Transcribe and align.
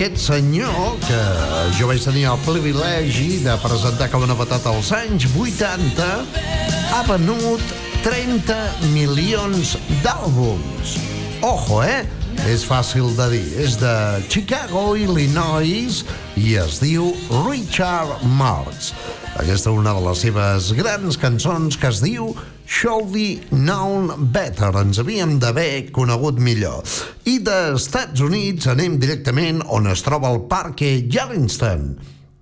Aquest 0.00 0.16
senyor, 0.16 0.94
que 1.04 1.16
jo 1.76 1.84
vaig 1.90 2.00
tenir 2.00 2.22
el 2.30 2.38
privilegi 2.46 3.42
de 3.44 3.52
presentar 3.60 4.06
com 4.08 4.22
a 4.24 4.28
novetat 4.30 4.64
als 4.70 4.94
anys 4.96 5.26
80, 5.36 6.06
ha 6.96 7.00
venut 7.04 7.74
30 8.06 8.56
milions 8.94 9.74
d'àlbums. 10.00 10.94
Ojo, 11.44 11.82
eh? 11.84 12.08
És 12.48 12.64
fàcil 12.64 13.12
de 13.18 13.26
dir. 13.34 13.44
És 13.60 13.76
de 13.82 13.92
Chicago, 14.32 14.94
Illinois, 14.96 16.00
i 16.32 16.56
es 16.56 16.80
diu 16.80 17.12
Richard 17.44 18.24
Marx. 18.40 18.94
Aquesta 19.34 19.68
és 19.68 19.76
una 19.82 19.92
de 19.92 20.06
les 20.08 20.24
seves 20.24 20.72
grans 20.80 21.20
cançons 21.20 21.76
que 21.76 21.92
es 21.92 22.00
diu 22.00 22.32
Should 22.70 23.10
Be 23.10 23.42
Known 23.50 24.30
Better. 24.30 24.70
Ens 24.78 25.00
havíem 25.02 25.40
d'haver 25.42 25.90
conegut 25.90 26.38
millor. 26.38 26.86
I 27.26 27.40
dels 27.42 27.88
Estats 27.88 28.22
Units 28.22 28.70
anem 28.70 28.94
directament 29.02 29.64
on 29.66 29.90
es 29.90 30.06
troba 30.06 30.30
el 30.30 30.44
Parque 30.46 30.94
Yellowstone 31.02 31.98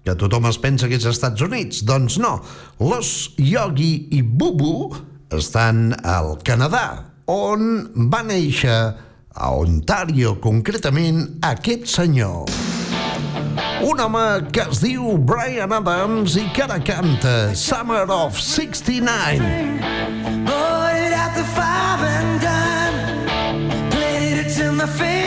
que 0.09 0.15
tothom 0.17 0.47
es 0.49 0.57
pensa 0.57 0.89
que 0.89 0.97
és 0.97 1.05
Estats 1.09 1.43
Units. 1.45 1.83
Doncs 1.89 2.17
no, 2.23 2.39
Los 2.81 3.35
Yogi 3.37 4.09
i 4.17 4.23
Bubu 4.23 4.89
estan 5.37 5.93
al 6.01 6.39
Canadà, 6.45 6.87
on 7.29 8.09
va 8.09 8.23
néixer 8.25 8.79
a 9.39 9.53
Ontario, 9.53 10.39
concretament, 10.41 11.27
aquest 11.45 11.85
senyor. 11.93 12.49
Un 13.83 14.01
home 14.01 14.25
que 14.53 14.65
es 14.69 14.81
diu 14.83 15.17
Brian 15.19 15.73
Adams 15.73 16.37
i 16.41 16.47
que 16.55 16.65
ara 16.67 16.79
canta 16.81 17.55
Summer 17.55 18.05
of 18.11 18.39
69. 18.39 19.39
Bought 20.47 21.13
at 21.13 21.35
the 21.35 21.47
five 21.55 22.03
and 22.15 22.41
dime. 22.41 23.91
Played 23.91 24.47
it 24.47 24.55
till 24.55 24.73
my 24.73 24.87
fingers 24.87 25.18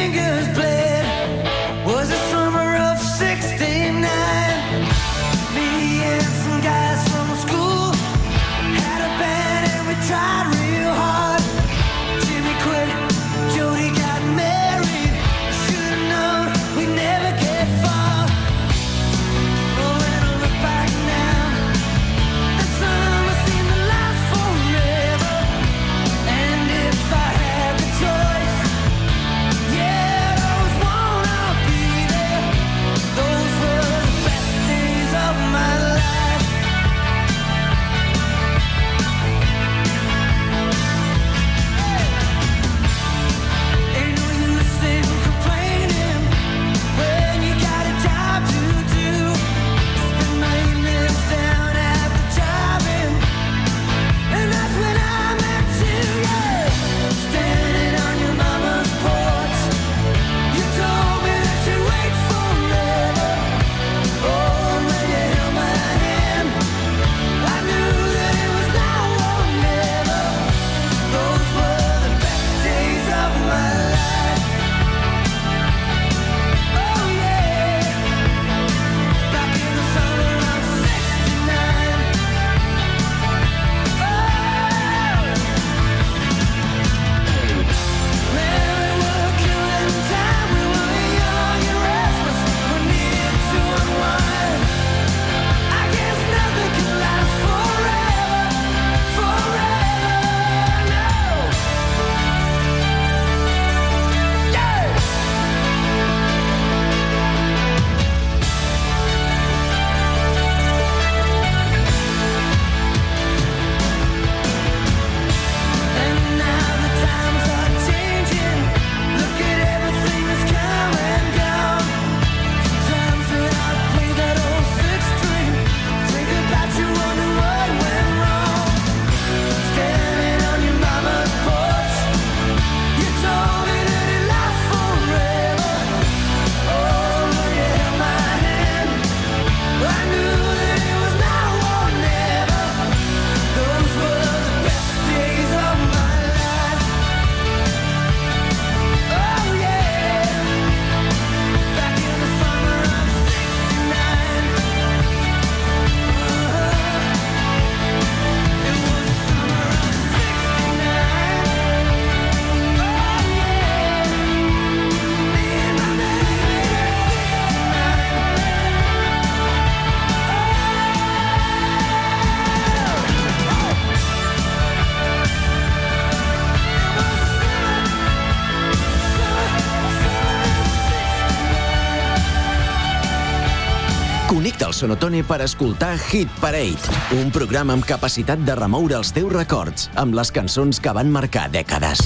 Sonotone 184.81 185.21
per 185.21 185.43
escoltar 185.45 185.93
Hit 186.09 186.31
Parade, 186.41 186.95
un 187.13 187.27
programa 187.29 187.75
amb 187.77 187.85
capacitat 187.85 188.41
de 188.41 188.55
remoure 188.57 188.95
els 188.97 189.11
teus 189.13 189.29
records 189.29 189.91
amb 190.01 190.15
les 190.17 190.31
cançons 190.33 190.79
que 190.81 190.93
van 190.97 191.11
marcar 191.13 191.43
dècades. 191.53 192.01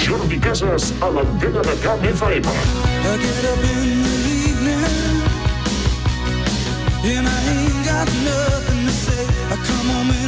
Jordi 0.00 0.40
Casas 0.40 0.94
a 1.04 1.12
l'antena 1.12 1.68
de 1.68 1.76
Camp 1.84 2.08
FM. 2.14 2.48
I 2.48 3.20
get 3.20 3.44
up 3.52 3.68
in 3.68 4.00
the 4.08 4.16
evening 4.48 4.80
and 7.04 7.28
I 7.28 7.38
ain't 7.52 7.84
got 7.84 8.08
nothing 8.24 8.86
to 8.88 8.92
say. 9.04 9.24
I 9.52 9.60
come 9.60 9.92
home 9.92 10.10
in 10.16 10.21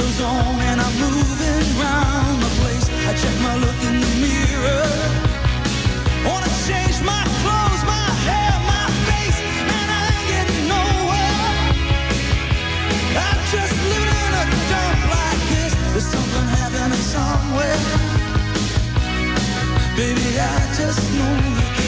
feels 0.00 0.20
on 0.22 0.56
when 0.56 0.80
I'm 0.80 0.94
moving 0.98 1.64
around 1.76 2.40
my 2.40 2.50
place. 2.60 2.86
I 3.08 3.12
check 3.22 3.36
my 3.46 3.54
look 3.56 3.78
in 3.88 3.96
the 4.04 4.12
mirror. 4.24 4.88
Wanna 6.26 6.50
change 6.68 6.98
my 7.12 7.22
clothes, 7.40 7.82
my 7.94 8.08
hair, 8.26 8.54
my 8.74 8.86
face, 9.08 9.40
and 9.74 9.88
I 9.98 10.02
ain't 10.14 10.26
getting 10.32 10.66
nowhere. 10.76 11.44
I 13.26 13.30
just 13.52 13.74
live 13.90 14.06
in 14.24 14.32
a 14.42 14.44
dump 14.70 15.00
like 15.16 15.42
this. 15.52 15.72
There's 15.92 16.08
something 16.16 16.46
happening 16.58 17.04
somewhere. 17.16 17.80
Baby, 19.96 20.28
I 20.38 20.56
just 20.78 21.02
know 21.16 21.79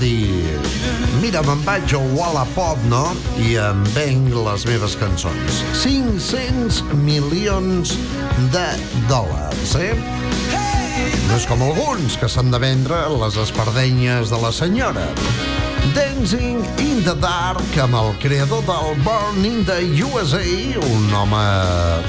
dir 0.00 0.58
mira, 1.20 1.42
me'n 1.42 1.62
vaig 1.66 1.92
a 1.96 2.00
Wallapop, 2.14 2.80
no? 2.90 3.02
I 3.42 3.56
em 3.62 3.82
venc 3.94 4.30
les 4.32 4.64
meves 4.68 4.94
cançons. 5.00 5.62
500 5.82 6.82
milions 7.02 7.96
de 8.54 8.66
dòlars, 9.10 9.74
eh? 9.82 9.94
No 11.28 11.36
és 11.36 11.46
com 11.50 11.62
alguns 11.66 12.16
que 12.20 12.30
s'han 12.30 12.52
de 12.54 12.62
vendre 12.62 13.04
les 13.18 13.40
espardenyes 13.44 14.32
de 14.32 14.42
la 14.44 14.54
senyora. 14.54 15.08
Dancing 15.94 16.64
in 16.78 17.02
the 17.04 17.14
Dark 17.20 17.76
amb 17.80 17.94
el 17.94 18.12
creador 18.20 18.62
del 18.66 18.96
Born 19.04 19.44
in 19.44 19.64
the 19.64 19.78
USA, 20.04 20.42
un 20.80 21.12
home 21.14 21.42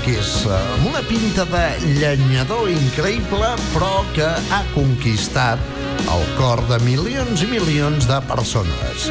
que 0.04 0.16
és 0.20 0.32
amb 0.50 0.88
una 0.90 1.02
pinta 1.08 1.46
de 1.50 1.64
llenyador 2.00 2.70
increïble, 2.72 3.52
però 3.74 4.04
que 4.16 4.28
ha 4.28 4.62
conquistat 4.74 5.62
el 6.10 6.26
cor 6.40 6.64
de 6.72 6.80
milions 6.88 7.46
i 7.46 7.52
milions 7.52 8.10
de 8.10 8.22
persones. 8.32 9.10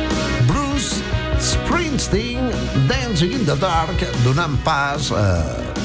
Bruce 0.51 1.01
Springsteen, 1.41 2.51
Dancing 2.91 3.39
in 3.41 3.47
the 3.49 3.57
Dark, 3.63 4.03
donant 4.25 4.59
pas 4.67 5.13
a 5.15 5.29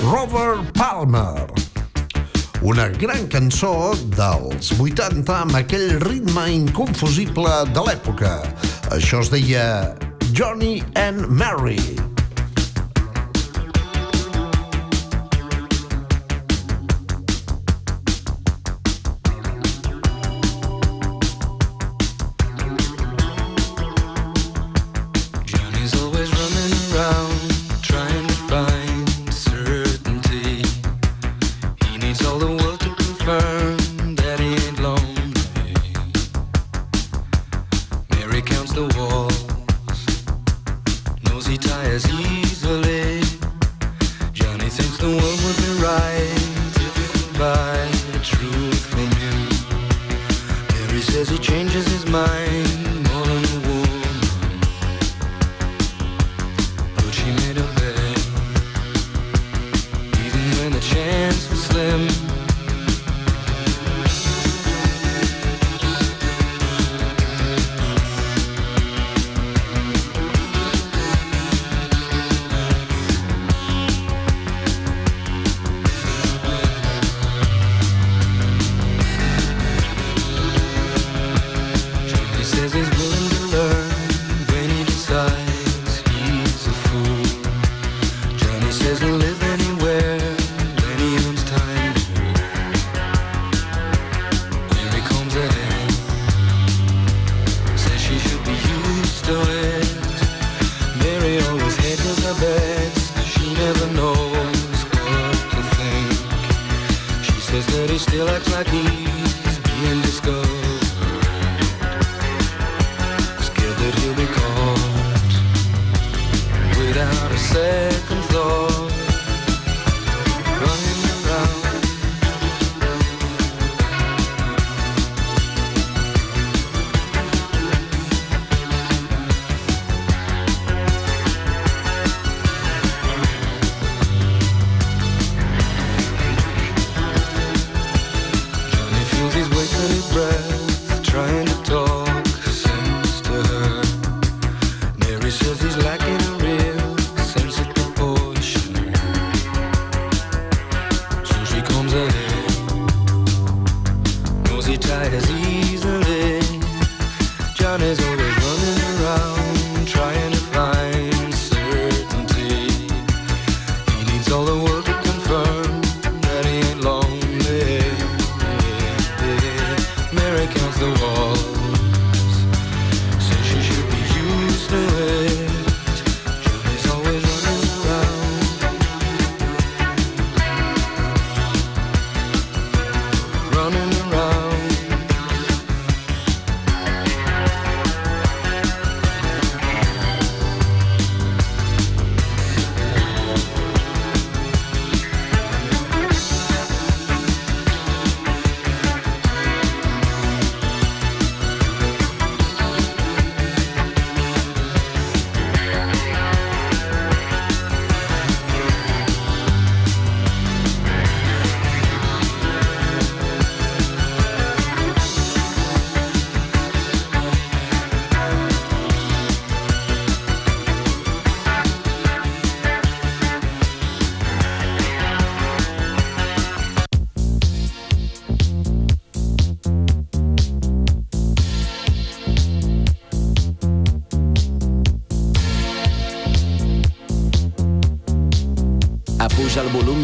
Robert 0.09 0.73
Palmer. 0.73 1.62
Una 2.63 2.85
gran 2.87 3.25
cançó 3.27 3.91
dels 4.15 4.69
80 4.79 5.35
amb 5.35 5.57
aquell 5.59 5.97
ritme 6.05 6.45
inconfusible 6.53 7.57
de 7.75 7.83
l'època. 7.89 8.37
Això 8.95 9.19
es 9.19 9.33
deia 9.35 9.67
Johnny 10.31 10.79
and 10.95 11.27
Mary. 11.27 12.12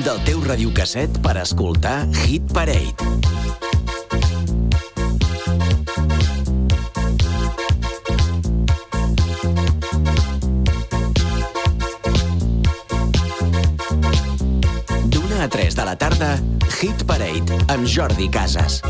Del 0.04 0.20
teu 0.24 0.40
radiocasset 0.44 1.18
per 1.24 1.36
escoltar 1.42 2.08
Hit 2.24 2.52
Parade. 2.54 2.94
D'una 15.10 15.44
a 15.44 15.50
3 15.50 15.76
de 15.76 15.86
la 15.90 15.96
tarda, 15.96 16.36
Hit 16.80 17.04
Parade 17.10 17.64
amb 17.68 17.88
Jordi 17.88 18.30
Casas. 18.30 18.82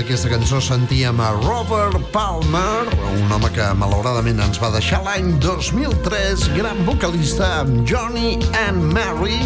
D'aquesta 0.00 0.30
cançó 0.32 0.58
sentíem 0.64 1.18
a 1.20 1.28
Robert 1.42 1.98
Palmer, 2.12 2.88
un 3.20 3.32
home 3.34 3.50
que 3.52 3.66
malauradament 3.76 4.38
ens 4.40 4.56
va 4.62 4.70
deixar 4.72 5.02
l'any 5.04 5.34
2003, 5.42 6.46
gran 6.54 6.80
vocalista 6.86 7.48
amb 7.58 7.82
Johnny 7.88 8.38
and 8.62 8.94
Mary, 8.94 9.36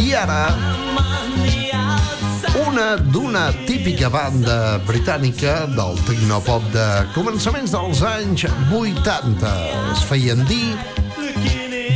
i 0.00 0.14
ara 0.16 0.46
una 2.62 2.94
d'una 2.96 3.44
típica 3.68 4.08
banda 4.08 4.78
britànica 4.88 5.66
del 5.76 6.00
tecnopop 6.08 6.64
de 6.72 6.88
començaments 7.12 7.76
dels 7.76 8.00
anys 8.14 8.48
80. 8.72 9.54
Es 9.92 10.08
feien 10.08 10.40
dir 10.48 10.72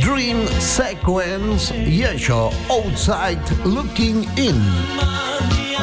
Dream 0.05 0.45
Sequence 0.61 1.73
i 1.81 2.03
això, 2.13 2.45
Outside 2.69 3.63
Looking 3.65 4.27
In. 4.37 4.61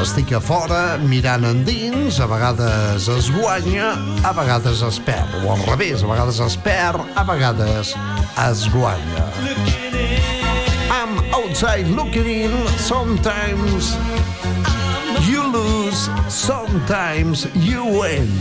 Estic 0.01 0.31
a 0.33 0.39
fora, 0.41 0.97
mirant 0.97 1.43
endins, 1.45 2.17
a 2.25 2.27
vegades 2.31 3.05
es 3.13 3.27
guanya, 3.35 3.91
a 4.25 4.31
vegades 4.33 4.81
es 4.87 4.97
perd. 5.05 5.35
O 5.45 5.51
al 5.53 5.61
revés, 5.67 6.01
a 6.01 6.09
vegades 6.09 6.39
es 6.41 6.57
perd, 6.65 7.05
a 7.21 7.25
vegades 7.29 7.91
es 8.47 8.63
guanya. 8.73 9.27
I'm 10.89 11.21
outside 11.37 11.85
looking 11.93 12.25
in, 12.25 12.55
sometimes 12.79 13.93
you 15.29 15.45
lose, 15.53 16.09
sometimes 16.33 17.45
you 17.53 17.85
win. 17.85 18.33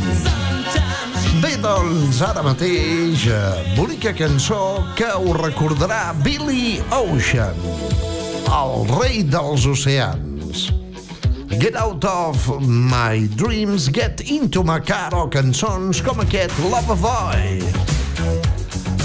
Bé, 1.43 1.57
doncs, 1.59 2.23
ara 2.23 2.45
mateix, 2.47 3.27
eh, 3.27 3.75
bonica 3.75 4.15
cançó 4.15 4.79
que 4.95 5.11
us 5.11 5.35
recordarà 5.43 6.15
Billy 6.23 6.79
Ocean, 6.95 7.55
el 8.47 8.87
rei 8.95 9.23
dels 9.27 9.67
oceans. 9.67 10.28
Get 11.59 11.75
out 11.75 12.05
of 12.05 12.61
my 12.61 13.27
dreams, 13.35 13.89
get 13.89 14.21
into 14.31 14.63
my 14.63 14.79
car 14.79 15.13
o 15.13 15.27
cançons 15.27 15.99
com 16.01 16.21
aquest 16.23 16.55
Love 16.71 16.95
Boy. 17.01 17.59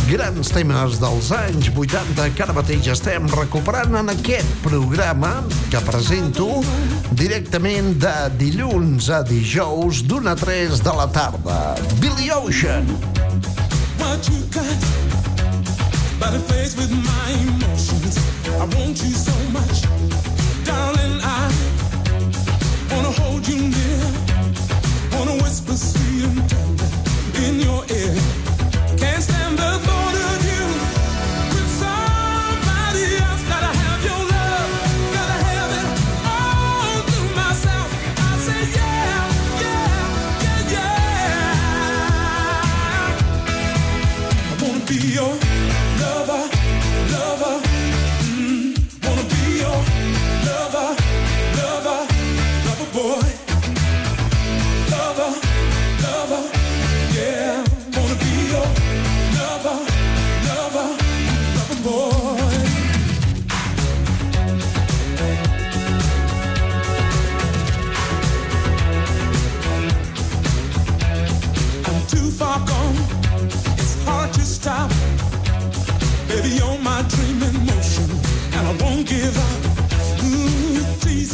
Grans 0.06 0.52
temes 0.54 1.00
dels 1.02 1.32
anys 1.34 1.72
80 1.74 2.28
que 2.36 2.44
ara 2.46 2.54
mateix 2.54 2.86
estem 2.94 3.26
recuperant 3.34 3.98
en 3.98 4.12
aquest 4.14 4.54
programa 4.62 5.32
que 5.72 5.82
presento 5.88 6.60
directament 7.18 7.96
de 7.98 8.14
dilluns 8.38 9.10
a 9.10 9.24
dijous 9.26 10.04
d'una 10.06 10.36
a 10.38 10.38
3 10.38 10.78
de 10.84 10.94
la 10.94 11.10
tarda. 11.10 11.60
Billy 11.98 12.30
Ocean. 12.30 12.86
what 13.98 14.28
you 14.28 14.40
got. 14.54 14.78
Faced 16.48 16.78
with 16.78 16.90
my 16.90 17.30
emotions, 17.46 18.16
I 18.48 18.64
want 18.74 18.96
you 19.02 19.12
so 19.12 19.34
much. 19.52 19.82
Darling, 20.64 21.20
I 21.22 21.83
wanna 22.94 23.12
hold 23.22 23.46
you 23.48 23.59
near. 23.76 24.04
Wanna 25.12 25.42
whisper 25.42 25.76
sweet 25.76 26.24
and 26.24 26.48
tender 26.50 26.90
in 27.44 27.54
your 27.61 27.83
ear. 28.00 28.14
Can't 29.00 29.22
stand 29.22 29.59
the 29.59 29.70
thought 29.85 30.03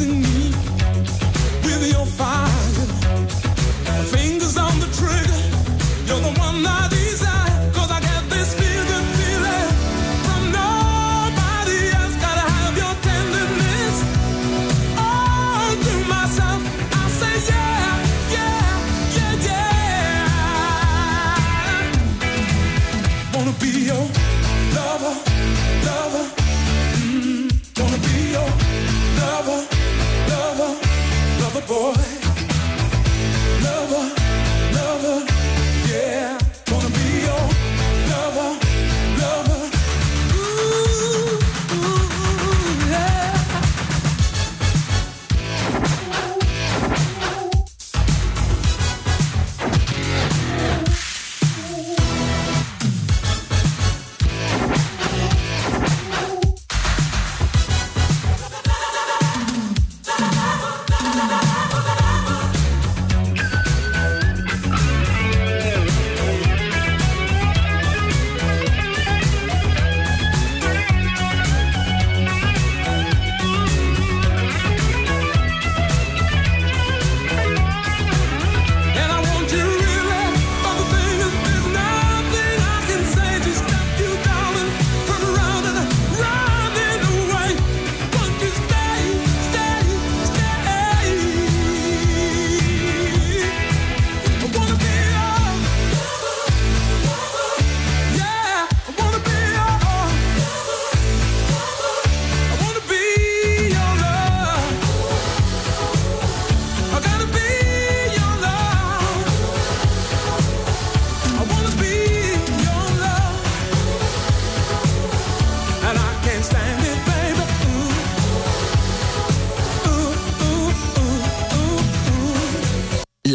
losing 0.00 0.34
you. 0.34 0.39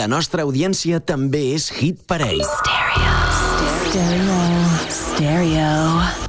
La 0.06 0.10
nostra 0.14 0.44
audiència 0.46 1.00
també 1.02 1.40
és 1.56 1.64
Hit 1.74 2.04
Parade. 2.06 2.46
Stereo. 2.46 4.36
Stereo. 4.94 5.80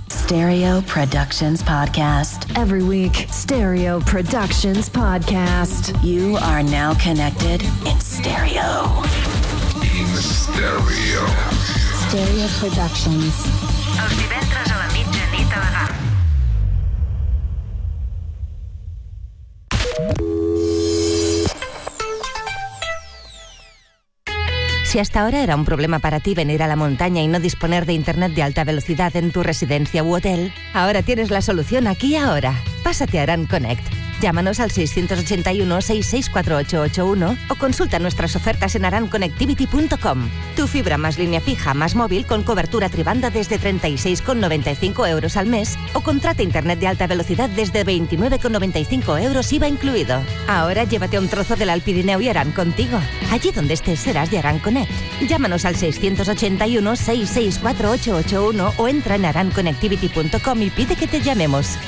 Stereo 0.08 0.78
Productions 0.88 1.60
Podcast. 1.60 2.46
Every 2.56 2.80
week, 2.82 3.26
Stereo 3.30 4.00
Productions 4.00 4.88
Podcast. 4.88 5.92
You 6.02 6.38
are 6.38 6.62
now 6.62 6.94
connected 6.94 7.60
in 7.84 8.00
stereo. 8.00 9.04
Stereo 12.08 12.48
Productions. 12.56 13.44
Els 14.00 14.16
divendres 14.24 14.72
a 14.72 14.80
la 14.80 14.88
mitjanit 14.96 15.52
a 15.52 15.60
la 15.60 15.70
GAM. 20.16 20.45
Si 24.86 25.00
hasta 25.00 25.22
ahora 25.22 25.42
era 25.42 25.56
un 25.56 25.64
problema 25.64 25.98
para 25.98 26.20
ti 26.20 26.32
venir 26.32 26.62
a 26.62 26.68
la 26.68 26.76
montaña 26.76 27.20
y 27.20 27.26
no 27.26 27.40
disponer 27.40 27.86
de 27.86 27.92
internet 27.92 28.32
de 28.34 28.44
alta 28.44 28.62
velocidad 28.62 29.14
en 29.16 29.32
tu 29.32 29.42
residencia 29.42 30.04
u 30.04 30.14
hotel, 30.14 30.52
ahora 30.72 31.02
tienes 31.02 31.30
la 31.30 31.42
solución 31.42 31.88
aquí 31.88 32.12
y 32.12 32.16
ahora. 32.16 32.54
Pásate 32.84 33.18
a 33.18 33.24
Aran 33.24 33.46
Connect. 33.46 34.05
Llámanos 34.26 34.58
al 34.58 34.72
681-664881 34.72 37.38
o 37.48 37.54
consulta 37.54 38.00
nuestras 38.00 38.34
ofertas 38.34 38.74
en 38.74 38.84
aranconnectivity.com. 38.84 40.28
Tu 40.56 40.66
fibra 40.66 40.98
más 40.98 41.16
línea 41.16 41.40
fija 41.40 41.74
más 41.74 41.94
móvil 41.94 42.26
con 42.26 42.42
cobertura 42.42 42.88
tribanda 42.88 43.30
desde 43.30 43.60
36,95 43.60 45.08
euros 45.08 45.36
al 45.36 45.46
mes 45.46 45.78
o 45.92 46.00
contrata 46.00 46.42
internet 46.42 46.80
de 46.80 46.88
alta 46.88 47.06
velocidad 47.06 47.48
desde 47.50 47.86
29,95 47.86 49.22
euros 49.22 49.52
IVA 49.52 49.68
incluido. 49.68 50.20
Ahora 50.48 50.82
llévate 50.82 51.20
un 51.20 51.28
trozo 51.28 51.54
del 51.54 51.70
Alpirineo 51.70 52.20
y 52.20 52.28
Aran 52.28 52.50
contigo. 52.50 52.98
Allí 53.30 53.52
donde 53.52 53.74
estés 53.74 54.00
serás 54.00 54.32
de 54.32 54.38
Aran 54.38 54.58
Connect. 54.58 54.90
Llámanos 55.28 55.64
al 55.64 55.76
681-664881 55.76 58.72
o 58.76 58.88
entra 58.88 59.14
en 59.14 59.24
aranconnectivity.com 59.24 60.62
y 60.62 60.70
pide 60.70 60.96
que 60.96 61.06
te 61.06 61.20
llamemos. 61.20 61.78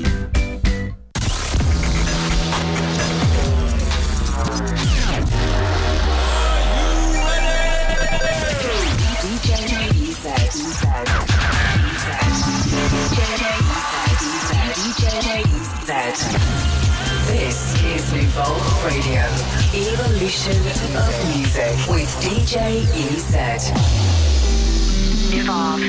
This 16.11 17.71
is 17.85 18.11
Evolve 18.11 18.83
Radio, 18.83 19.23
Evolution 19.71 20.57
of 20.99 21.07
Music 21.33 21.87
with 21.87 22.11
DJ 22.19 22.83
EZ. 22.99 23.71
Evolve. 25.31 25.87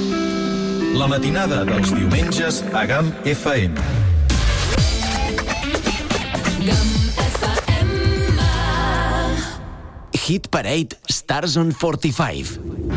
La 0.94 1.08
matinada 1.08 1.64
dels 1.64 1.90
diumenges 1.90 2.62
a 2.72 2.86
GAM 2.86 3.10
FM. 3.24 3.74
Hit 10.12 10.50
Parade 10.50 10.96
Stars 11.10 11.56
on 11.56 11.72
45. 11.72 12.91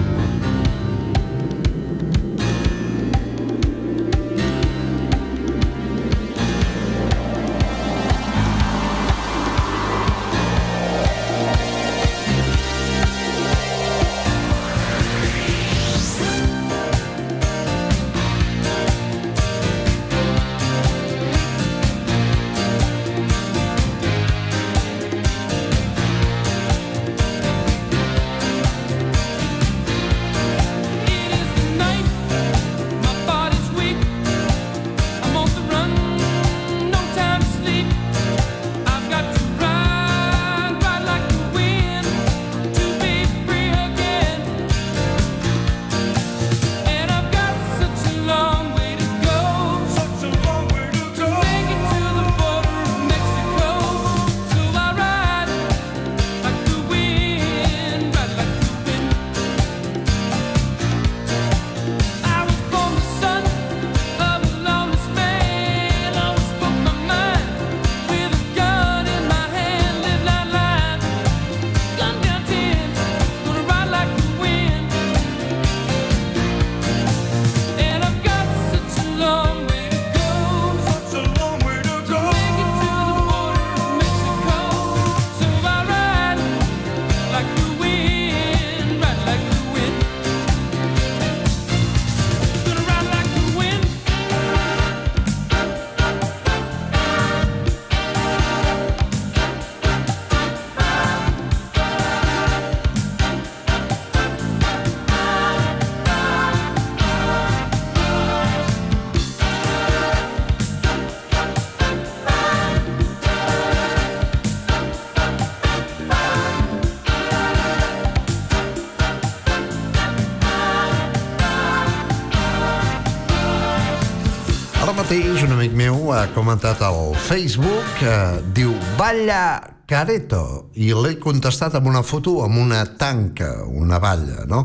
Comentat 126.34 126.82
al 126.82 127.14
Facebook 127.28 127.98
que 128.00 128.16
diu 128.56 128.72
Balla 128.98 129.60
Careto 129.86 130.72
i 130.82 130.90
l'he 130.96 131.18
contestat 131.22 131.76
amb 131.78 131.92
una 131.92 132.02
foto 132.02 132.40
amb 132.46 132.58
una 132.64 132.82
tanca, 132.98 133.52
una 133.68 134.00
balla, 134.02 134.48
no? 134.50 134.64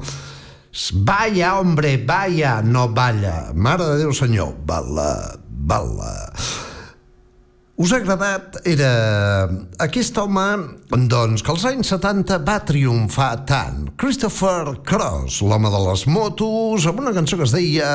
Vaya, 1.05 1.59
hombre, 1.59 1.97
vaya, 2.07 2.61
no 2.63 2.89
balla. 2.95 3.51
Mare 3.53 3.91
de 3.91 4.01
Déu, 4.05 4.15
senyor, 4.17 4.55
balla, 4.65 5.37
balla. 5.51 6.15
Us 7.81 7.93
ha 7.93 8.01
agradat? 8.01 8.61
Era 8.69 8.91
aquest 9.81 10.17
home, 10.21 10.49
doncs, 11.09 11.41
que 11.41 11.53
als 11.53 11.65
anys 11.69 11.93
70 11.95 12.41
va 12.45 12.59
triomfar 12.69 13.33
tant. 13.49 13.87
Christopher 14.01 14.77
Cross, 14.85 15.41
l'home 15.41 15.73
de 15.73 15.81
les 15.89 16.07
motos, 16.07 16.85
amb 16.87 17.01
una 17.01 17.15
cançó 17.17 17.41
que 17.41 17.49
es 17.49 17.57
deia 17.57 17.95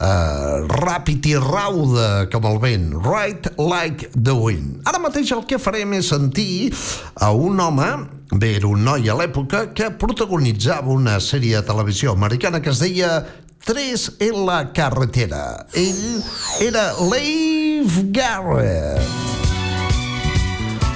uh, 0.00 0.66
Ràpid 0.82 1.26
i 1.30 1.34
rauda 1.42 2.28
com 2.32 2.46
el 2.48 2.60
vent, 2.62 2.92
Right 3.04 3.50
Like 3.58 4.12
the 4.14 4.34
Wind. 4.36 4.82
Ara 4.88 5.00
mateix 5.02 5.32
el 5.34 5.44
que 5.48 5.60
farem 5.62 5.96
és 5.98 6.10
sentir 6.12 6.70
a 7.14 7.32
un 7.34 7.60
home, 7.60 7.90
bé, 8.32 8.54
era 8.60 8.70
un 8.70 8.86
noi 8.86 9.10
a 9.10 9.18
l'època, 9.18 9.68
que 9.74 9.90
protagonitzava 10.00 10.92
una 10.94 11.18
sèrie 11.22 11.58
de 11.58 11.66
televisió 11.66 12.14
americana 12.16 12.62
que 12.62 12.74
es 12.74 12.82
deia 12.84 13.22
Tres 13.68 14.12
en 14.24 14.46
la 14.46 14.72
carretera. 14.72 15.66
Ell 15.76 16.22
era 16.64 16.94
Leif 17.10 17.98
Garrett. 18.16 19.02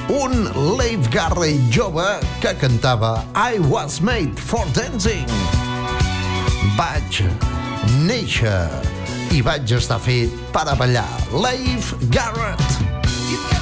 Un 0.09 0.49
Leif 0.79 1.11
Garrett 1.13 1.61
jove 1.75 2.07
que 2.41 2.55
cantava 2.57 3.27
I 3.35 3.59
was 3.69 4.01
made 4.01 4.41
for 4.41 4.65
dancing. 4.73 5.29
Vaig 6.79 7.25
néixer 8.07 8.69
i 9.33 9.43
vaig 9.45 9.77
estar 9.79 10.01
fet 10.03 10.33
per 10.55 10.67
a 10.69 10.77
ballar. 10.79 11.09
Leif 11.33 11.95
Garrett. 12.13 12.83
Dancing, 13.33 13.62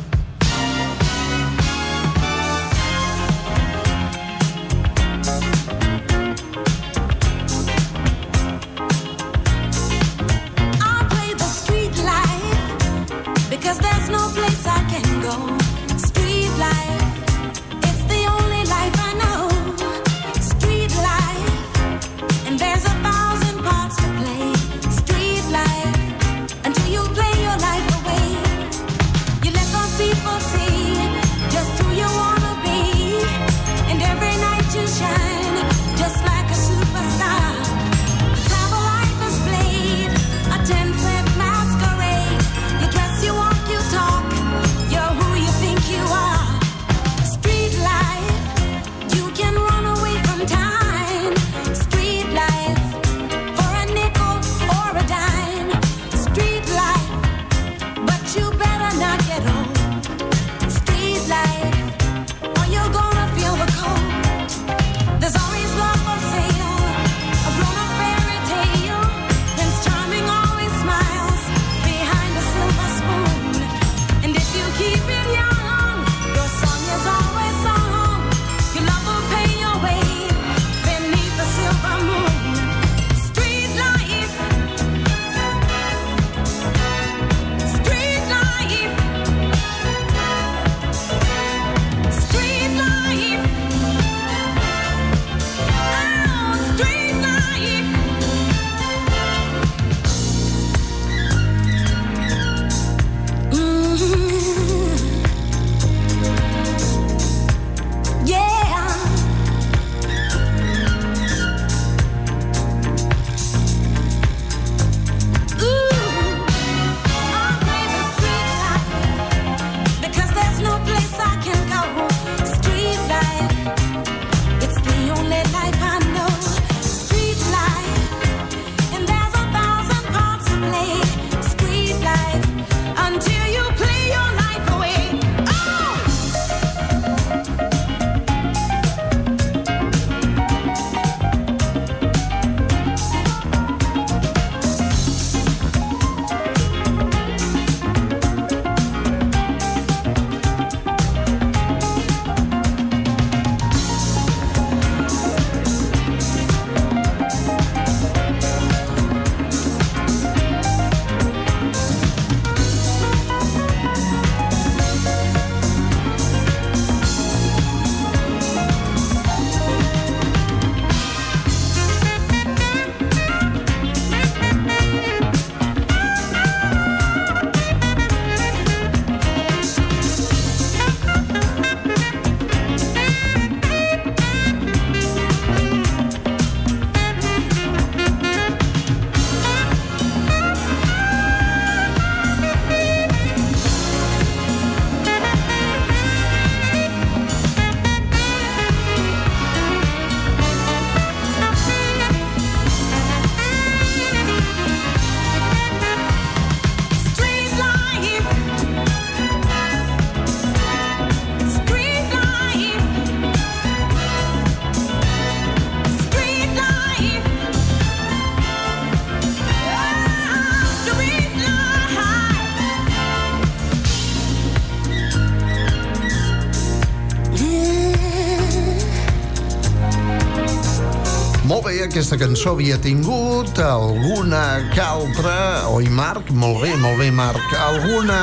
aquesta 232.11 232.27
cançó 232.27 232.51
havia 232.51 232.75
tingut 232.75 233.59
alguna 233.63 234.67
que 234.73 234.81
altra... 234.83 235.69
Oi, 235.71 235.85
Marc? 235.95 236.27
Molt 236.35 236.59
bé, 236.59 236.73
molt 236.75 236.99
bé, 236.99 237.07
Marc. 237.07 237.53
Alguna 237.55 238.17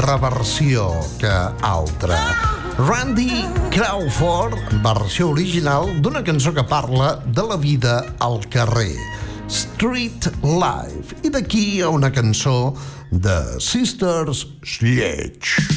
reversió 0.00 0.88
que 1.20 1.30
altra. 1.62 2.18
Randy 2.80 3.46
Crawford, 3.70 4.58
versió 4.82 5.30
original 5.30 5.86
d'una 6.02 6.24
cançó 6.26 6.50
que 6.50 6.66
parla 6.66 7.20
de 7.30 7.46
la 7.46 7.62
vida 7.62 8.00
al 8.18 8.42
carrer. 8.50 8.96
Street 9.46 10.32
Life. 10.42 11.22
I 11.22 11.30
d'aquí 11.30 11.66
a 11.86 11.94
una 11.94 12.10
cançó 12.10 12.74
de 13.14 13.38
Sisters 13.62 14.48
Sledge. 14.66 15.75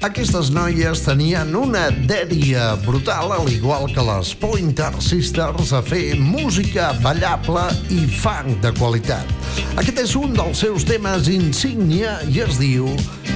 Aquestes 0.00 0.48
noies 0.48 1.02
tenien 1.04 1.50
una 1.52 1.82
dèria 2.08 2.70
brutal, 2.86 3.34
al 3.36 3.50
igual 3.52 3.84
que 3.92 4.00
les 4.00 4.30
Pointer 4.32 4.94
Sisters, 5.04 5.74
a 5.76 5.82
fer 5.84 6.14
música 6.16 6.86
ballable 7.02 7.66
i 7.92 8.06
funk 8.08 8.62
de 8.64 8.72
qualitat. 8.78 9.28
Aquest 9.76 10.00
és 10.00 10.14
un 10.16 10.32
dels 10.38 10.62
seus 10.64 10.86
temes 10.88 11.28
insígnia 11.28 12.16
i 12.32 12.40
es 12.46 12.56
diu 12.56 12.88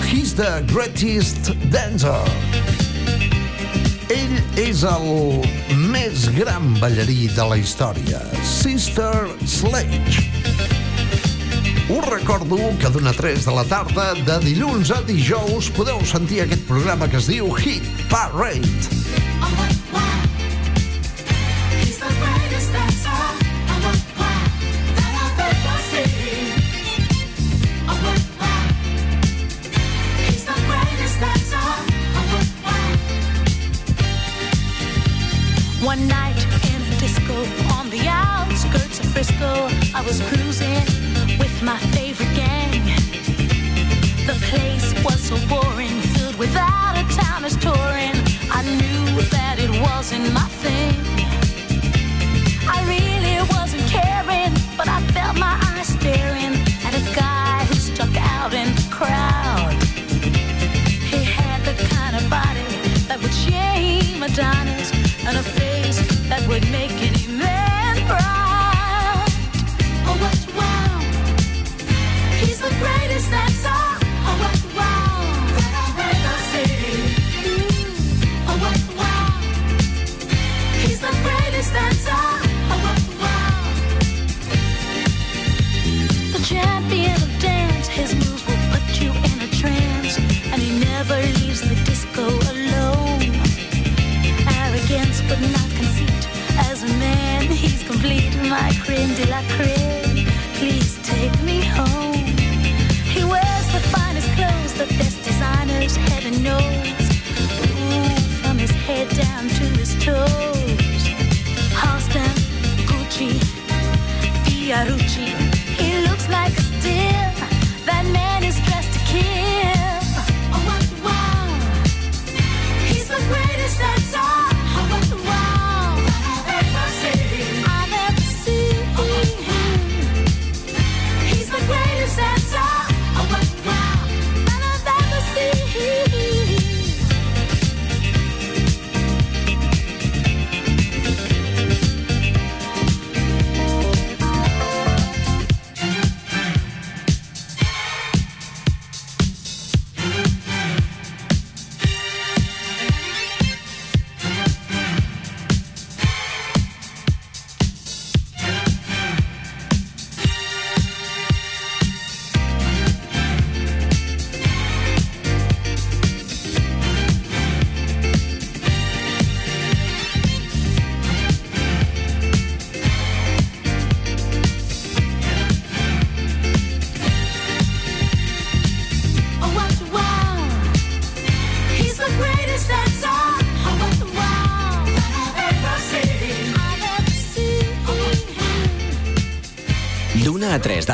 He's 0.09 0.33
the 0.39 0.65
Greatest 0.73 1.53
Dancer. 1.69 2.17
Ell 4.09 4.41
és 4.65 4.87
el 4.89 5.45
més 5.93 6.31
gran 6.33 6.73
ballarí 6.81 7.29
de 7.37 7.45
la 7.53 7.61
història, 7.61 8.25
Sister 8.41 9.13
Sledge. 9.45 10.84
Us 11.87 12.07
recordo 12.09 12.57
que 12.81 12.89
d'una 12.89 13.13
3 13.13 13.45
de 13.45 13.53
la 13.53 13.63
tarda, 13.69 14.15
de 14.15 14.39
dilluns 14.41 14.89
a 14.91 15.03
dijous, 15.05 15.69
podeu 15.77 16.01
sentir 16.09 16.41
aquest 16.41 16.65
programa 16.65 17.05
que 17.13 17.19
es 17.21 17.29
diu 17.29 17.51
Hit 17.53 17.85
Parade. 18.09 18.65
One 35.85 36.09
night 36.09 36.41
in 36.65 36.81
a 36.81 36.97
disco 36.97 37.45
on 37.77 37.91
the 37.91 38.09
outskirts 38.09 39.01
of 39.01 39.07
Frisco, 39.13 39.69
I 39.93 40.01
was 40.01 40.19
cruising 40.33 41.04
my 41.65 41.79
favorite 41.97 42.35
gang. 42.35 42.73
The 44.27 44.37
place 44.51 44.93
was 45.03 45.19
so 45.19 45.37
boring, 45.49 45.99
filled 46.13 46.37
without 46.37 46.95
a 46.99 47.05
town 47.17 47.45
as 47.45 47.57
touring. 47.57 48.17
I 48.51 48.61
knew 48.79 49.23
that 49.31 49.57
it 49.59 49.71
wasn't 49.81 50.31
my 50.35 50.47
thing. 50.61 50.93
I 52.69 52.79
really 52.85 53.37
wasn't 53.57 53.87
caring, 53.89 54.53
but 54.77 54.89
I 54.89 55.01
felt 55.13 55.39
my 55.39 55.57
eyes 55.73 55.89
staring 55.89 56.53
at 56.85 56.93
a 56.93 57.05
guy 57.15 57.65
who 57.65 57.75
stuck 57.77 58.15
out 58.15 58.53
in 58.53 58.69
the 58.75 58.87
crowd. 58.91 59.73
He 61.11 61.25
had 61.25 61.65
the 61.65 61.77
kind 61.95 62.15
of 62.17 62.29
body 62.29 62.69
that 63.09 63.19
would 63.23 63.33
shame 63.33 64.21
Madonna. 64.21 64.84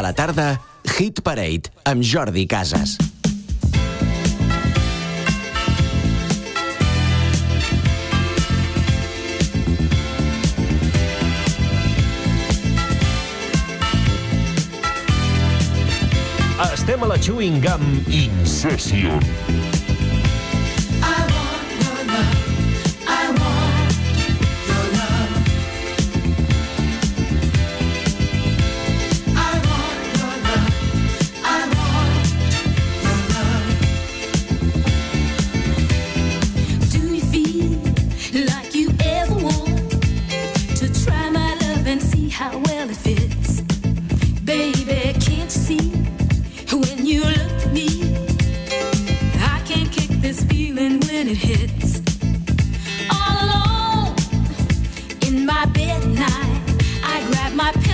a 0.01 0.03
la 0.03 0.13
tarda, 0.15 0.59
Hit 0.97 1.21
Parade, 1.21 1.69
amb 1.85 2.03
Jordi 2.03 2.47
Casas. 2.47 2.97
Estem 16.73 17.05
a 17.05 17.07
la 17.07 17.19
Chewing 17.21 17.61
Gum 17.61 17.85
Incession. 18.09 19.70
my 57.61 57.90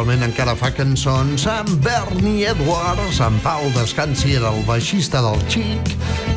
actualment 0.00 0.24
encara 0.24 0.54
fa 0.56 0.70
cançons 0.72 1.42
amb 1.50 1.82
Bernie 1.84 2.46
Edwards, 2.48 3.18
en 3.20 3.34
Pau 3.44 3.66
Descansi 3.74 4.30
era 4.38 4.48
el 4.48 4.62
baixista 4.64 5.20
del 5.20 5.36
Chic 5.52 5.90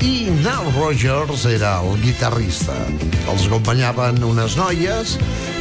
i 0.03 0.26
Nile 0.41 0.74
Rogers 0.76 1.45
era 1.47 1.78
el 1.80 1.95
guitarrista. 2.01 2.76
Els 3.32 3.45
acompanyaven 3.47 4.20
unes 4.28 4.57
noies 4.59 5.14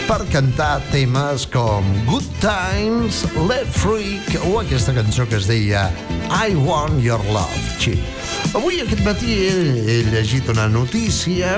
per 0.09 0.19
cantar 0.33 0.81
temes 0.91 1.45
com 1.53 1.87
Good 2.09 2.27
Times, 2.43 3.21
Let 3.47 3.71
Freak 3.77 4.35
o 4.49 4.57
aquesta 4.65 4.97
cançó 4.97 5.29
que 5.31 5.39
es 5.39 5.47
deia 5.47 5.85
I 6.27 6.59
Want 6.59 6.99
Your 7.07 7.23
Love, 7.31 7.79
Chic. 7.79 8.03
Avui 8.51 8.83
aquest 8.83 9.07
matí 9.07 9.39
he 9.47 10.01
llegit 10.11 10.51
una 10.51 10.67
notícia 10.67 11.55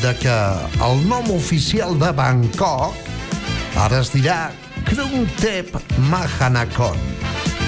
de 0.00 0.16
que 0.24 0.40
el 0.88 1.04
nom 1.12 1.28
oficial 1.36 2.00
de 2.00 2.14
Bangkok 2.16 3.76
ara 3.76 4.00
es 4.00 4.14
dirà 4.16 4.40
Krungtep 4.90 5.76
Mahanakhon. 6.10 6.96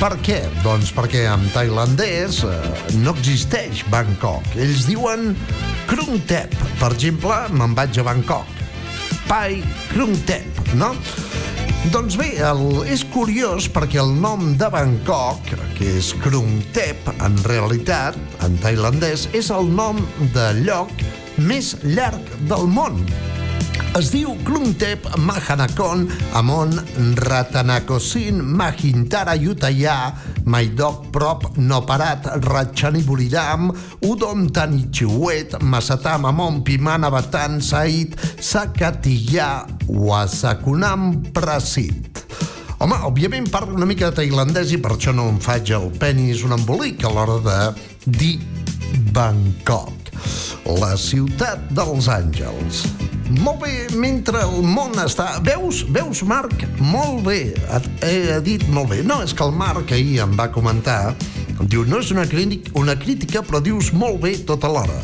Per 0.01 0.17
què? 0.27 0.41
Doncs 0.65 0.91
perquè 0.91 1.21
en 1.31 1.45
tailandès 1.55 2.41
eh, 2.43 2.57
no 2.99 3.15
existeix 3.15 3.85
Bangkok. 3.93 4.49
Ells 4.59 4.89
diuen 4.89 5.31
Krungtep. 5.87 6.57
Per 6.81 6.91
exemple, 6.91 7.37
me'n 7.55 7.77
vaig 7.79 8.01
a 8.03 8.07
Bangkok. 8.09 8.51
Pai 9.29 9.61
Krungtep, 9.93 10.65
no? 10.75 10.91
Doncs 11.95 12.19
bé, 12.19 12.33
el, 12.43 12.65
és 12.91 13.07
curiós 13.15 13.71
perquè 13.71 14.03
el 14.03 14.11
nom 14.19 14.57
de 14.59 14.67
Bangkok, 14.75 15.55
que 15.79 15.95
és 16.03 16.11
Krungtep, 16.27 17.07
en 17.23 17.39
realitat, 17.47 18.19
en 18.43 18.59
tailandès, 18.67 19.29
és 19.31 19.55
el 19.55 19.71
nom 19.71 20.03
del 20.35 20.65
lloc 20.67 21.07
més 21.39 21.77
llarg 21.87 22.35
del 22.51 22.67
món. 22.67 22.99
Es 23.93 24.09
diu 24.09 24.33
Klungtep 24.41 25.05
Mahanakon 25.21 26.07
Amon 26.33 26.73
Ratanakosin 27.13 28.41
Mahintara 28.41 29.37
Yutaya 29.37 30.17
Maidok 30.49 31.13
Prop 31.13 31.61
Noparat 31.61 32.25
Ratchaniburidam 32.41 33.69
Udom 34.01 34.49
Tanichiwet 34.49 35.61
Masatam 35.61 36.25
Amon 36.25 36.65
Pimana 36.65 37.13
Batan 37.13 37.61
Said 37.61 38.17
Sakatiya 38.41 39.69
Wasakunam 39.93 41.29
Prasit 41.29 42.25
Home, 42.81 42.97
òbviament 43.05 43.53
parlo 43.53 43.77
una 43.77 43.85
mica 43.85 44.09
de 44.09 44.25
tailandès 44.25 44.73
i 44.73 44.81
per 44.81 44.97
això 44.97 45.13
no 45.13 45.29
em 45.29 45.37
faig 45.37 45.69
el 45.77 45.93
penis 46.01 46.49
un 46.49 46.57
embolic 46.57 47.05
a 47.05 47.13
l'hora 47.13 47.39
de 47.45 47.61
dir 48.09 48.35
Bangkok 49.13 50.15
la 50.81 50.97
ciutat 50.97 51.69
dels 51.77 52.09
àngels. 52.09 52.87
Molt 53.31 53.63
bé, 53.63 53.73
mentre 53.97 54.43
el 54.43 54.65
món 54.67 54.97
està... 55.01 55.39
Veus, 55.47 55.83
veus, 55.95 56.23
Marc? 56.29 56.65
Molt 56.81 57.23
bé, 57.27 57.39
he, 58.05 58.41
dit 58.45 58.65
molt 58.75 58.93
bé. 58.93 59.03
No, 59.07 59.21
és 59.25 59.35
que 59.37 59.47
el 59.47 59.55
Marc 59.57 59.95
ahir 59.95 60.21
em 60.25 60.35
va 60.39 60.51
comentar, 60.53 61.15
em 61.59 61.67
diu, 61.71 61.87
no 61.89 62.03
és 62.03 62.11
una, 62.15 62.27
crític, 62.29 62.73
una 62.79 62.97
crítica, 62.99 63.45
però 63.47 63.63
dius 63.63 63.93
molt 63.97 64.21
bé 64.25 64.35
tota 64.49 64.71
l'hora. 64.73 64.99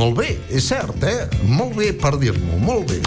Molt 0.00 0.16
bé, 0.22 0.32
és 0.48 0.70
cert, 0.70 1.04
eh? 1.04 1.28
Molt 1.50 1.76
bé 1.78 1.92
per 1.92 2.16
dir-m'ho, 2.18 2.58
molt 2.64 2.90
bé. 2.94 3.02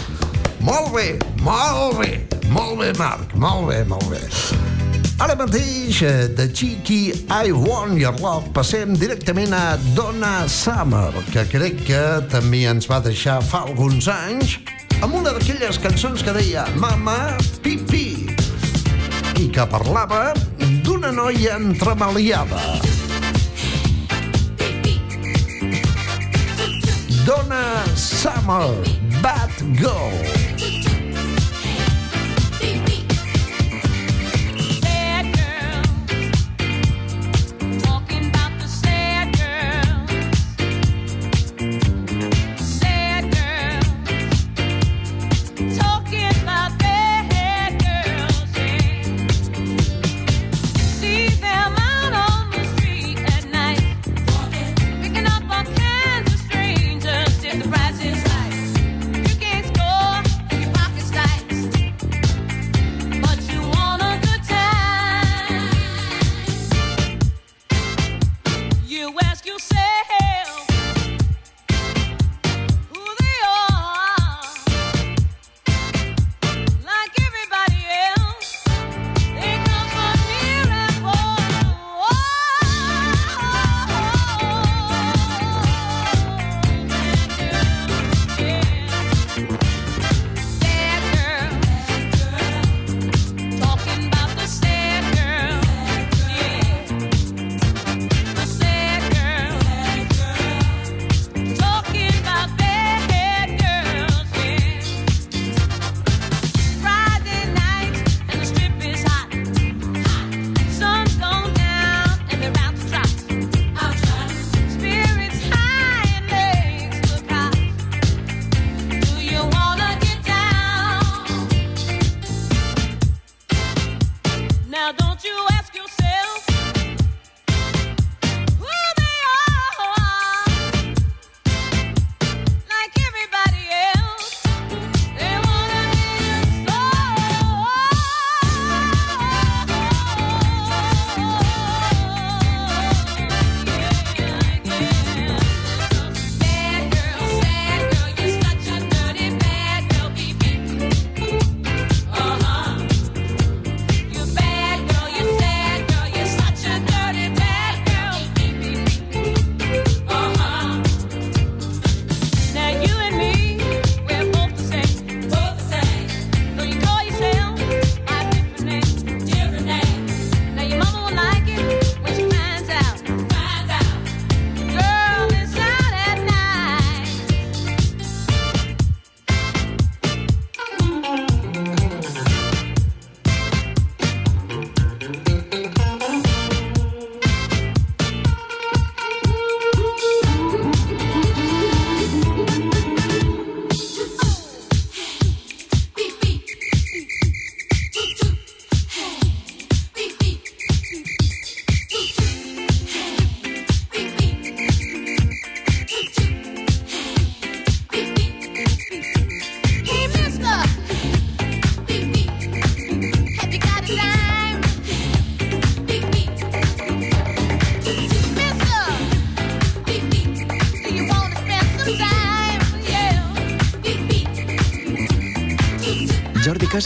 Molt 0.64 0.94
bé, 0.94 1.10
molt 1.44 1.98
bé, 2.00 2.12
molt 2.54 2.80
bé, 2.80 2.94
Marc, 3.00 3.36
molt 3.36 3.68
bé, 3.72 3.82
molt 3.90 4.08
bé. 4.12 4.83
Ara 5.22 5.36
mateix, 5.38 6.02
eh, 6.02 6.26
de 6.34 6.48
Cheeky 6.50 7.26
I 7.30 7.52
Want 7.52 7.98
Your 8.00 8.18
Love, 8.18 8.50
passem 8.52 8.96
directament 8.98 9.52
a 9.54 9.76
Donna 9.94 10.48
Summer, 10.48 11.12
que 11.30 11.44
crec 11.52 11.84
que 11.86 12.00
també 12.32 12.64
ens 12.66 12.88
va 12.90 12.98
deixar 13.04 13.38
fa 13.46 13.62
alguns 13.68 14.08
anys, 14.10 14.56
amb 14.98 15.14
una 15.14 15.30
d'aquelles 15.36 15.78
cançons 15.78 16.24
que 16.26 16.34
deia 16.34 16.66
Mama 16.82 17.36
Pipi, 17.62 18.26
i 19.38 19.46
que 19.54 19.66
parlava 19.70 20.32
d'una 20.82 21.12
noia 21.14 21.60
entremaliada. 21.62 22.64
Donna 27.22 27.84
Summer, 27.94 28.74
Bad 29.22 29.62
Girl. 29.78 30.43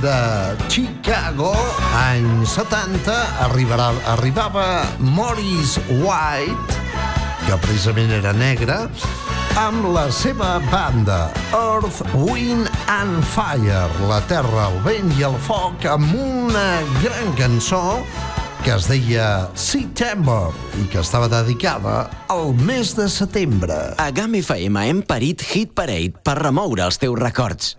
De 0.00 0.56
Chicago, 0.68 1.52
anys 1.96 2.56
70, 2.56 3.14
arribarà, 3.46 3.90
arribava 4.12 4.84
Morris 4.98 5.76
White, 5.88 6.76
que 7.46 7.58
precisament 7.62 8.10
era 8.16 8.32
negre, 8.36 8.76
amb 9.60 9.86
la 9.94 10.06
seva 10.12 10.56
banda 10.70 11.30
Earth, 11.56 12.02
Wind 12.14 12.68
and 12.92 13.24
Fire, 13.32 13.86
la 14.10 14.20
terra, 14.28 14.68
el 14.70 14.80
vent 14.84 15.14
i 15.16 15.24
el 15.28 15.38
foc, 15.46 15.86
amb 15.88 16.12
una 16.18 16.68
gran 17.00 17.32
cançó 17.38 18.02
que 18.64 18.74
es 18.74 18.90
deia 18.90 19.46
September 19.54 20.50
i 20.82 20.88
que 20.90 21.00
estava 21.04 21.30
dedicada 21.30 22.08
al 22.32 22.52
mes 22.58 22.96
de 22.98 23.08
setembre. 23.12 23.78
A 24.02 24.10
GAM 24.10 24.36
FM 24.42 24.86
hem 24.90 25.02
parit 25.06 25.44
Hit 25.52 25.76
Parade 25.78 26.18
per 26.26 26.40
remoure 26.42 26.88
els 26.88 26.98
teus 26.98 27.20
records. 27.22 27.76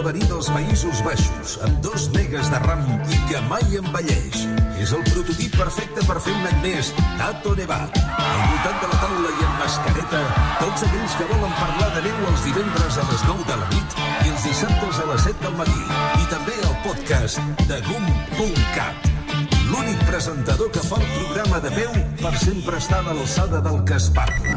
Venir 0.00 0.24
dels 0.30 0.48
Països 0.48 1.02
Baixos, 1.04 1.58
amb 1.66 1.80
dos 1.84 2.06
megas 2.14 2.48
de 2.48 2.58
ram 2.64 2.80
i 3.12 3.18
que 3.28 3.40
mai 3.50 3.76
envelleix. 3.76 4.46
És 4.80 4.92
el 4.96 5.02
prototip 5.10 5.52
perfecte 5.58 6.00
per 6.08 6.16
fer 6.24 6.32
un 6.32 6.46
any 6.48 6.60
més, 6.62 6.92
Tato 7.18 7.52
Nevat. 7.58 7.98
Al 8.00 8.40
voltant 8.48 8.78
de 8.80 8.88
la 8.88 9.00
taula 9.02 9.30
i 9.34 9.44
en 9.44 9.52
mascareta, 9.60 10.22
tots 10.62 10.86
aquells 10.88 11.18
que 11.18 11.28
volen 11.34 11.52
parlar 11.58 11.90
de 11.98 12.04
neu 12.08 12.24
els 12.30 12.46
divendres 12.48 12.96
a 12.96 13.04
les 13.10 13.26
9 13.28 13.46
de 13.50 13.58
la 13.60 13.68
nit 13.74 13.98
i 14.00 14.32
els 14.32 14.48
dissabtes 14.48 15.02
a 15.02 15.08
les 15.12 15.28
7 15.28 15.44
del 15.44 15.56
matí. 15.60 15.82
I 16.22 16.28
també 16.32 16.56
el 16.62 16.76
podcast 16.86 17.42
de 17.68 17.82
GUM.cat. 17.90 19.10
L'únic 19.68 20.00
presentador 20.08 20.72
que 20.72 20.82
fa 20.88 20.96
el 21.00 21.08
programa 21.18 21.60
de 21.64 21.76
peu 21.76 21.92
per 22.24 22.34
sempre 22.40 22.80
estar 22.80 23.04
a 23.04 23.12
l'alçada 23.12 23.60
del 23.64 23.84
que 23.84 24.00
es 24.00 24.08
parla. 24.16 24.56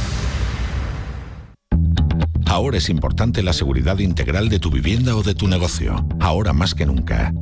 Ahora 2.51 2.79
es 2.79 2.89
importante 2.89 3.43
la 3.43 3.53
seguridad 3.53 3.99
integral 3.99 4.49
de 4.49 4.59
tu 4.59 4.71
vivienda 4.71 5.15
o 5.15 5.23
de 5.23 5.33
tu 5.33 5.47
negocio. 5.47 6.05
Ahora 6.19 6.51
más 6.51 6.75
que 6.75 6.85
nunca. 6.85 7.33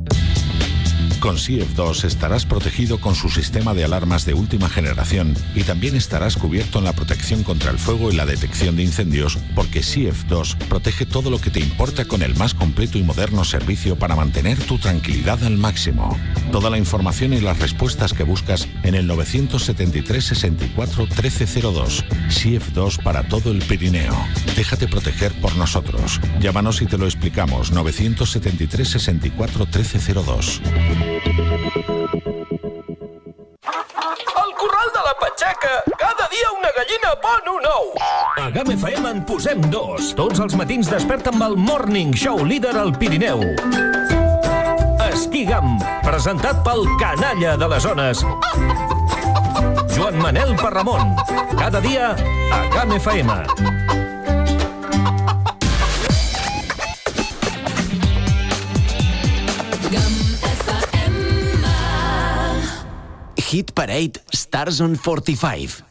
Con 1.18 1.34
CF2 1.34 2.04
estarás 2.04 2.46
protegido 2.46 3.00
con 3.00 3.16
su 3.16 3.28
sistema 3.28 3.74
de 3.74 3.82
alarmas 3.82 4.24
de 4.24 4.34
última 4.34 4.68
generación 4.68 5.34
y 5.56 5.64
también 5.64 5.96
estarás 5.96 6.36
cubierto 6.36 6.78
en 6.78 6.84
la 6.84 6.92
protección 6.92 7.42
contra 7.42 7.72
el 7.72 7.78
fuego 7.80 8.12
y 8.12 8.14
la 8.14 8.24
detección 8.24 8.76
de 8.76 8.84
incendios 8.84 9.36
porque 9.56 9.80
CF2 9.80 10.56
protege 10.68 11.06
todo 11.06 11.28
lo 11.28 11.40
que 11.40 11.50
te 11.50 11.58
importa 11.58 12.04
con 12.04 12.22
el 12.22 12.36
más 12.36 12.54
completo 12.54 12.96
y 12.96 13.02
moderno 13.02 13.42
servicio 13.42 13.96
para 13.96 14.14
mantener 14.14 14.60
tu 14.60 14.78
tranquilidad 14.78 15.42
al 15.42 15.58
máximo. 15.58 16.16
Toda 16.52 16.68
la 16.68 16.78
información 16.78 17.32
y 17.32 17.40
las 17.40 17.58
respuestas 17.60 18.12
que 18.12 18.24
buscas 18.24 18.68
en 18.82 18.96
el 18.96 19.06
973 19.06 20.24
64 20.24 21.06
1302. 21.06 22.04
CF2 22.28 23.02
para 23.02 23.22
todo 23.22 23.52
el 23.52 23.60
Pirineo. 23.62 24.16
Déjate 24.56 24.88
proteger 24.88 25.32
por 25.40 25.54
nosotros. 25.56 26.20
Llámanos 26.40 26.82
y 26.82 26.86
te 26.86 26.98
lo 26.98 27.04
explicamos. 27.04 27.70
973 27.70 28.88
64 28.88 29.64
1302. 29.64 30.60
Al 33.62 34.54
corral 34.56 34.88
de 34.92 35.00
la 35.06 35.14
Patxaca, 35.20 35.84
cada 35.98 36.28
dia 36.28 36.50
una 36.58 36.70
gallina 36.76 37.14
pon 37.22 37.54
un 37.54 37.64
ou. 37.64 37.94
A 38.44 38.50
GAM 38.50 38.72
FM 38.72 39.10
en 39.10 39.24
posem 39.24 39.60
dos. 39.70 40.14
Tots 40.18 40.40
els 40.40 40.56
matins 40.58 40.90
desperta 40.90 41.30
amb 41.30 41.46
el 41.46 41.56
Morning 41.56 42.10
Show 42.12 42.42
líder 42.44 42.76
al 42.76 42.96
Pirineu. 42.98 44.09
Esquigam, 45.20 45.74
presentat 46.00 46.62
pel 46.64 46.86
canalla 46.96 47.50
de 47.60 47.66
les 47.68 47.84
zones. 47.84 48.22
Joan 49.92 50.16
Manel 50.16 50.54
Parramon. 50.56 51.12
Cada 51.60 51.82
dia 51.84 52.14
a 52.16 52.60
GAM 52.72 52.94
FM. 52.96 53.28
Hit 63.50 63.74
Parade 63.76 64.24
Stars 64.32 64.80
on 64.80 64.96
45. 64.96 65.89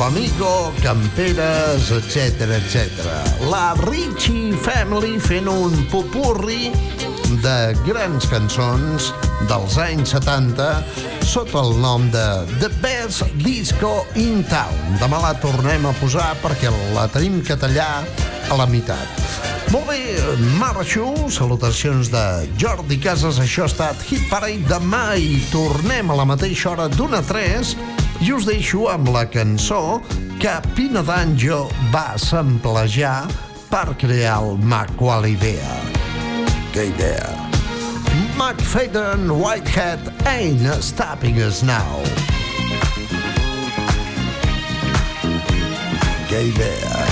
Amigo, 0.00 0.72
camperes, 0.80 1.90
etc 1.90 2.46
etc. 2.54 3.02
La 3.50 3.74
Richie 3.74 4.54
Family 4.54 5.18
fent 5.18 5.50
un 5.50 5.74
popurri 5.90 6.70
de 7.42 7.56
grans 7.82 8.28
cançons 8.30 9.10
dels 9.50 9.76
anys 9.82 10.14
70 10.14 10.68
sota 11.26 11.64
el 11.64 11.74
nom 11.82 12.06
de 12.14 12.24
The 12.62 12.70
Best 12.78 13.26
Disco 13.42 14.06
in 14.14 14.44
Town. 14.46 14.96
Demà 15.02 15.18
la 15.26 15.34
tornem 15.42 15.90
a 15.90 15.94
posar 15.98 16.30
perquè 16.44 16.70
la 16.94 17.08
tenim 17.10 17.42
que 17.42 17.58
tallar 17.58 18.06
a 18.48 18.56
la 18.56 18.70
meitat. 18.70 19.26
Molt 19.74 19.90
bé, 19.90 20.00
marxo. 20.62 21.10
Salutacions 21.28 22.08
de 22.14 22.24
Jordi 22.56 23.02
Casas. 23.02 23.42
Això 23.42 23.66
ha 23.66 23.72
estat 23.74 24.08
Hit 24.08 24.30
Parade 24.30 24.64
demà 24.70 25.18
i 25.18 25.42
tornem 25.50 26.14
a 26.14 26.22
la 26.22 26.28
mateixa 26.28 26.70
hora 26.72 26.88
d'una 26.88 27.20
a 27.20 27.32
3 27.34 27.97
i 28.20 28.32
us 28.34 28.46
deixo 28.48 28.88
amb 28.90 29.08
la 29.14 29.24
cançó 29.30 30.00
que 30.42 30.54
Pina 30.74 31.02
D'Angio 31.06 31.66
va 31.92 32.16
samplejar 32.18 33.28
per 33.70 33.94
crear 34.00 34.38
el 34.42 34.58
Mac 34.58 34.90
Qual 34.98 35.26
Idea. 35.26 35.76
Que 36.72 36.88
idea! 36.90 37.34
McFadden 38.36 39.30
Whitehead 39.38 40.00
ain't 40.26 40.62
stopping 40.82 41.38
us 41.42 41.62
now. 41.62 42.02
Che 46.28 46.42
idea! 46.42 47.06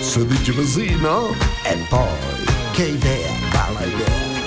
Se 0.00 0.26
dice 0.26 0.52
così, 0.54 0.94
no? 0.96 1.34
E 1.64 1.76
poi, 1.88 2.08
che 2.72 2.84
idea, 2.84 3.32
bella 3.50 3.84
idea! 3.84 4.37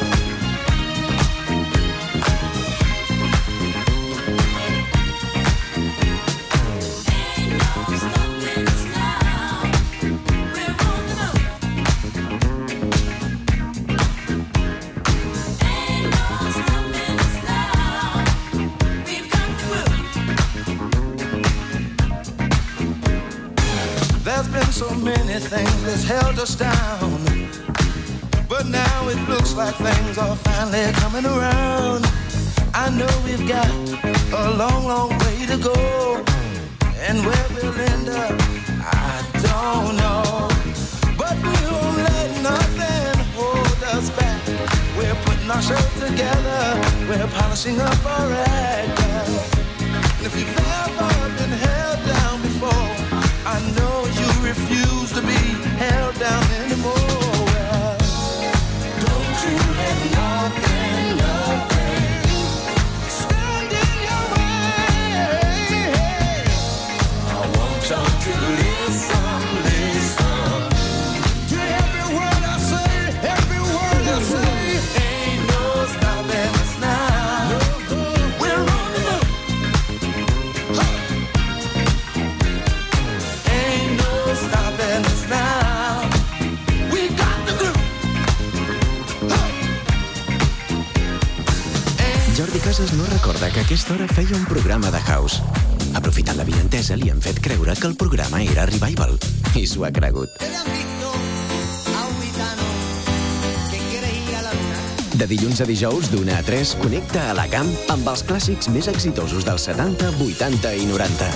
Many 25.02 25.40
things 25.40 25.84
that's 25.84 26.04
held 26.04 26.38
us 26.38 26.56
down. 26.56 27.26
But 28.48 28.68
now 28.68 29.08
it 29.08 29.18
looks 29.28 29.54
like 29.56 29.76
things 29.76 30.18
are 30.18 30.36
finally 30.36 30.92
coming 30.94 31.26
around. 31.26 32.06
I 32.74 32.90
know 32.90 33.10
we've 33.26 33.48
got 33.48 33.70
a 34.34 34.52
long, 34.52 34.86
long 34.86 35.10
way 35.20 35.46
to 35.48 35.58
go. 35.58 36.24
And 37.08 37.26
where 37.26 37.48
we'll 37.56 37.80
end 37.94 38.10
up, 38.10 38.36
I 38.80 39.26
don't 39.50 39.96
know. 39.98 40.48
But 41.18 41.36
we 41.46 41.56
won't 41.72 41.98
let 41.98 42.30
nothing 42.44 43.26
hold 43.36 43.82
us 43.96 44.10
back. 44.12 44.42
We're 44.98 45.18
putting 45.26 45.50
our 45.50 45.62
show 45.62 45.84
together. 46.06 46.62
We're 47.10 47.28
polishing 47.40 47.80
up 47.82 48.06
our 48.06 48.32
act. 48.32 49.00
And 49.82 50.26
if 50.26 50.34
you've 50.38 50.58
ever 50.86 51.10
been 51.40 51.56
held 51.66 52.00
down 52.06 52.42
before, 52.42 52.92
I 53.46 53.58
know 53.76 53.91
down 56.22 56.52
in 56.54 56.71
Recorda 93.42 93.56
que 93.56 93.62
a 93.62 93.66
aquesta 93.66 93.94
hora 93.96 94.08
feia 94.08 94.36
un 94.38 94.46
programa 94.46 94.92
de 94.94 95.00
house. 95.02 95.42
Aprofitant 95.98 96.38
la 96.38 96.44
vinentesa, 96.46 96.94
li 96.94 97.10
han 97.10 97.18
fet 97.26 97.40
creure 97.42 97.74
que 97.74 97.88
el 97.90 97.96
programa 97.98 98.38
era 98.44 98.68
Revival. 98.70 99.18
I 99.58 99.66
s'ho 99.66 99.82
ha 99.82 99.90
cregut. 99.90 100.30
De 105.18 105.26
dilluns 105.26 105.58
a 105.58 105.66
dijous, 105.66 106.12
d'una 106.14 106.38
a 106.38 106.46
3, 106.46 106.76
connecta 106.84 107.32
a 107.32 107.34
la 107.34 107.48
camp 107.50 107.74
amb 107.90 108.14
els 108.14 108.22
clàssics 108.30 108.70
més 108.70 108.86
exitosos 108.94 109.42
dels 109.50 109.66
70, 109.66 110.14
80 110.22 110.78
i 110.78 110.86
90. 110.94 111.34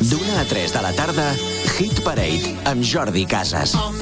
D'una 0.00 0.40
a 0.40 0.48
3 0.48 0.80
de 0.80 0.88
la 0.88 0.96
tarda, 0.96 1.34
Hit 1.78 2.02
Parade 2.02 2.54
amb 2.64 2.82
Jordi 2.82 3.24
Casas. 3.24 3.74
I'm 3.74 3.92